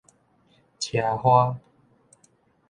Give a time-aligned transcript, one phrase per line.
[0.79, 1.59] 奢華